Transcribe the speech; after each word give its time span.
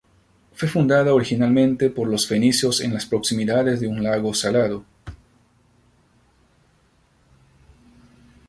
Fue 0.55 0.67
fundada 0.67 1.13
originalmente 1.13 1.91
por 1.91 2.07
los 2.07 2.25
fenicios 2.27 2.81
en 2.81 2.91
las 2.95 3.05
proximidades 3.05 3.79
de 3.81 3.87
un 3.87 4.01
lago 4.01 4.33
salado. 4.33 4.83